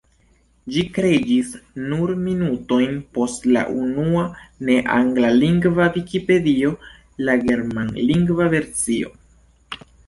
[0.75, 1.51] Ĝi kreiĝis
[1.91, 4.25] nur minutojn post la unua
[4.71, 6.75] ne-anglalingva vikipedio,
[7.29, 9.19] la germanlingva versio.